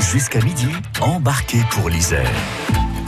[0.00, 0.68] Jusqu'à midi,
[1.00, 2.30] embarquez pour l'Isère.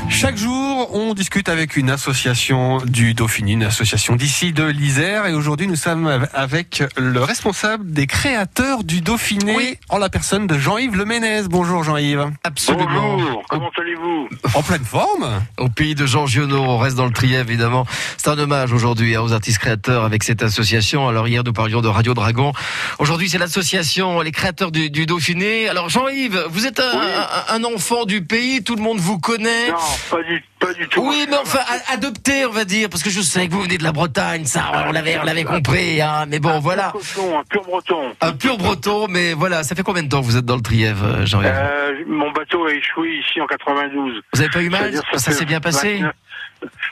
[0.08, 5.26] Chaque jour, on discute avec une association du Dauphiné, une association d'ici de l'Isère.
[5.26, 9.78] Et aujourd'hui, nous sommes avec le responsable des créateurs du Dauphiné, Oui.
[9.88, 11.42] en la personne de Jean-Yves Leménez.
[11.48, 12.26] Bonjour Jean-Yves.
[12.44, 13.16] Absolument.
[13.16, 17.12] Bonjour, comment allez-vous En pleine forme Au pays de Jean Giono, on reste dans le
[17.12, 17.86] trièvre évidemment.
[18.16, 21.08] C'est un hommage aujourd'hui hein, aux artistes créateurs avec cette association.
[21.08, 22.52] Alors hier nous parlions de Radio Dragon.
[22.98, 25.68] Aujourd'hui c'est l'association Les créateurs du, du Dauphiné.
[25.68, 27.06] Alors Jean-Yves, vous êtes un, Oui.
[27.48, 29.68] un- un enfant du pays, tout le monde vous connaît.
[29.70, 29.76] Non,
[30.10, 31.08] pas du, pas du tout.
[31.08, 33.78] Oui, mais enfin a- adopté, on va dire, parce que je sais que vous venez
[33.78, 36.00] de la Bretagne, ça, on l'avait, on l'avait compris.
[36.00, 38.12] Hein, mais bon, voilà, Un cochon, un pur breton.
[38.20, 39.06] un pur Breton.
[39.08, 41.50] Mais voilà, ça fait combien de temps que vous êtes dans le trièvre, euh, Jean-Yves
[41.52, 44.20] Euh, mon bateau a échoué ici en 92.
[44.32, 46.12] Vous avez pas eu mal Ça s'est bien passé 29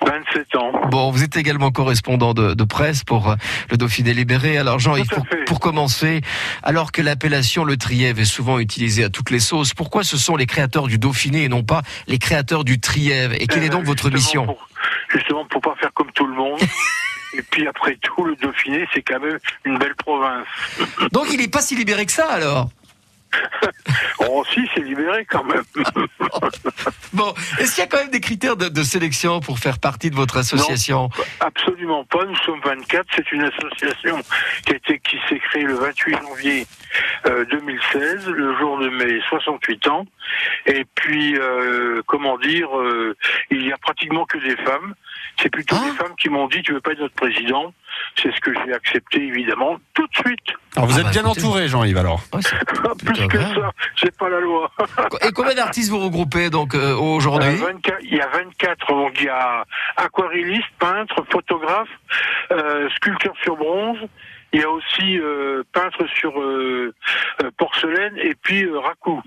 [0.06, 0.72] 27 ans.
[0.90, 3.34] Bon, vous êtes également correspondant de, de presse pour euh,
[3.70, 4.56] le Dauphiné libéré.
[4.56, 6.22] Alors à pour, pour commencer,
[6.62, 10.36] alors que l'appellation le Trièvre est souvent utilisée à toutes les sauces, pourquoi ce sont
[10.36, 13.34] les créateurs du Dauphiné et non pas les créateurs du Trièvre?
[13.34, 14.46] Et quelle est donc Euh, votre mission?
[14.46, 14.68] pour-
[15.10, 16.60] Justement, pour pas faire comme tout le monde.
[17.36, 20.46] Et puis après tout, le Dauphiné, c'est quand même une belle province.
[21.12, 22.70] Donc il n'est pas si libéré que ça alors?
[24.30, 25.62] Oh si, c'est libéré quand même.
[27.14, 30.10] Bon, est-ce qu'il y a quand même des critères de, de sélection pour faire partie
[30.10, 31.08] de votre association
[31.40, 32.24] Absolument pas.
[32.26, 33.06] Nous sommes 24.
[33.16, 34.20] C'est une association
[34.66, 36.66] qui a été qui s'est créée le 28 janvier
[37.26, 40.04] euh, 2016, le jour de mes 68 ans.
[40.66, 43.16] Et puis, euh, comment dire, euh,
[43.50, 44.94] il y a pratiquement que des femmes.
[45.42, 45.84] C'est plutôt Ah.
[45.90, 47.72] des femmes qui m'ont dit tu veux pas être notre président?
[48.20, 50.40] C'est ce que j'ai accepté évidemment tout de suite.
[50.76, 51.40] Alors vous Ah êtes bah, bien écoutez.
[51.40, 52.56] entouré Jean-Yves alors Ouais, c'est-
[53.04, 53.54] Plus que bien.
[53.54, 54.70] ça, c'est pas la loi.
[55.26, 59.12] Et combien d'artistes vous regroupez donc euh, aujourd'hui Euh, 24, il y a 24, donc
[59.20, 59.64] il y a
[59.96, 61.88] aquarelliste, peintre, photographe,
[62.52, 63.98] euh, sculpteur sur bronze.
[64.52, 66.32] Il y a aussi euh, peintre sur
[67.56, 69.22] porcelaine et puis euh, raccou.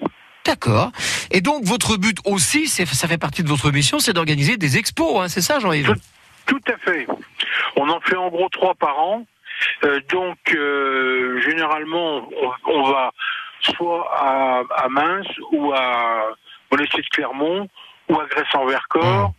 [0.45, 0.91] D'accord.
[1.29, 4.77] Et donc votre but aussi, c'est ça fait partie de votre mission, c'est d'organiser des
[4.77, 5.93] expos, hein, c'est ça Jean-Yves?
[6.47, 7.05] Tout à fait.
[7.75, 9.25] On en fait en gros trois par an.
[9.83, 13.11] Euh, donc euh, généralement on, on va
[13.61, 16.29] soit à, à Mince ou à
[16.71, 17.67] Monestier de Clermont
[18.09, 19.33] ou à Grèce-en-Vercors.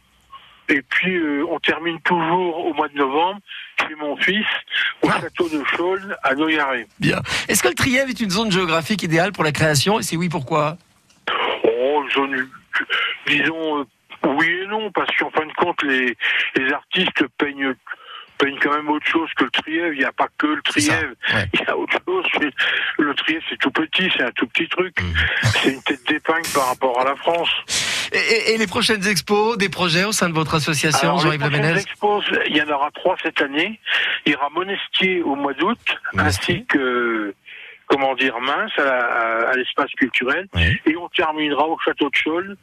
[0.68, 3.40] Et puis euh, on termine toujours au mois de novembre
[3.80, 4.46] chez mon fils
[5.02, 5.20] au Ah.
[5.20, 6.86] château de Chaulnes à Noyaré.
[7.00, 7.18] Bien.
[7.48, 10.28] Est-ce que le Trièvre est une zone géographique idéale pour la création Et si oui,
[10.28, 10.76] pourquoi?
[11.64, 12.48] Oh, zone,
[13.26, 13.84] disons
[14.24, 16.16] oui et non, parce qu'en fin de compte, les,
[16.54, 17.74] les artistes peignent,
[18.82, 19.92] même autre chose que le Trièvre.
[19.92, 21.14] Il n'y a pas que le Trièvre.
[21.34, 21.48] ouais.
[21.54, 22.24] Il y a autre chose.
[22.98, 25.00] Le Trièvre, c'est tout petit, c'est un tout petit truc.
[25.00, 25.14] Mhm.
[25.42, 27.50] C'est une tête d'épingle par rapport à la France.
[28.12, 32.24] et, les prochaines expos, des projets au sein de votre association, Jean-Yves prochaines Leménez expos,
[32.46, 33.80] il y en aura trois cette année.
[34.26, 35.78] Il y aura Monestier au mois d'août,
[36.18, 37.34] ainsi que,
[37.86, 40.46] comment dire, Mince à, l'espace culturel.
[40.54, 40.80] Oui.
[40.86, 42.56] Et on terminera au château de Chaulnes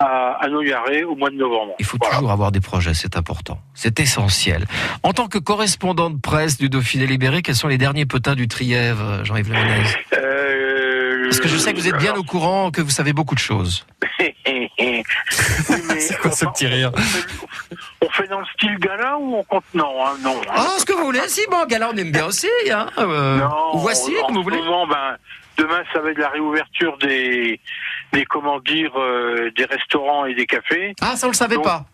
[0.00, 1.74] à, à Noyaré au mois de novembre.
[1.78, 2.16] Il faut Voilà.
[2.16, 4.66] toujours avoir des projets, c'est important, c'est essentiel.
[5.02, 8.48] En tant que correspondant de presse du Dauphiné libéré, quels sont les derniers potins du
[8.48, 9.84] Trièvre, Jean-Yves Leménez
[10.14, 13.12] Euh, Parce que je sais que vous êtes bien alors- au courant, que vous savez
[13.12, 13.86] beaucoup de choses.
[14.46, 15.00] Oui,
[16.00, 16.90] C'est quoi ce on- petit rire?
[18.00, 20.36] on fait, dans le style gala ou on compte Non, hein, non.
[20.48, 20.52] hein.
[20.54, 22.86] Ah, ce que vous voulez, si, bon, gala, on aime bien aussi, hein.
[22.98, 24.58] euh, Non, voici, en comme vous ce voulez.
[24.58, 25.16] moment, ben,
[25.56, 27.58] demain, ça va être la réouverture des,
[28.14, 30.94] des comment dire, euh, des restaurants et des cafés?
[31.00, 31.84] Ah, ça on le savait pas.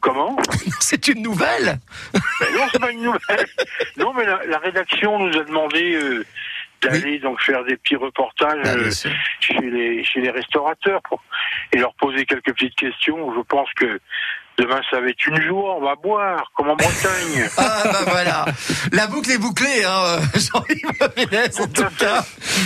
[0.00, 0.36] Comment?
[0.80, 1.78] C'est une nouvelle.
[2.12, 3.46] Ben Non, c'est pas une nouvelle.
[3.96, 6.24] non, mais la, la rédaction nous a demandé euh,
[6.80, 8.90] d'aller donc faire des petits reportages Ah, bien euh,
[9.40, 11.20] chez les chez les restaurateurs pour,
[11.72, 13.34] et leur poser quelques petites questions.
[13.34, 14.00] Je pense que
[14.58, 15.76] demain, ça va être une joie.
[15.76, 17.48] On va boire, comme en Bretagne.
[17.58, 18.44] Ah bah voilà,
[18.92, 22.24] la boucle est bouclée, hein, Jean-Yves Ménez, en tout cas.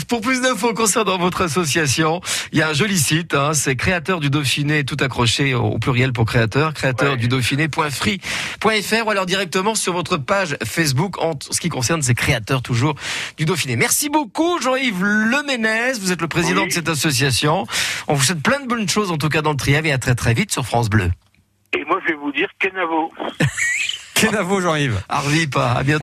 [0.09, 2.21] Pour plus d'infos concernant votre association,
[2.53, 6.13] il y a un joli site, hein, c'est créateur du Dauphiné, tout accroché au pluriel
[6.13, 7.17] pour créateur, créateur Ouais.
[7.17, 12.63] du Dauphiné.free.fr ou alors directement sur votre page Facebook en ce qui concerne ces créateurs
[12.63, 12.95] toujours
[13.37, 13.77] du Dauphiné.
[13.77, 16.69] Merci beaucoup Jean-Yves Leménez, vous êtes le président Oui.
[16.69, 17.67] de cette association.
[18.09, 19.99] On vous souhaite plein de bonnes choses en tout cas dans le Trièvre et à
[19.99, 21.11] très très vite sur France Bleu.
[21.75, 23.13] Et moi, je vais vous dire Kenavo.
[24.15, 25.91] Kenavo Jean-Yves Arvi pas, à bientôt.